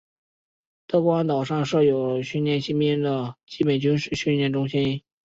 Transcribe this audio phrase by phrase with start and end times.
[0.87, 5.03] 德光岛上设有训练新兵的基本军事训练中心。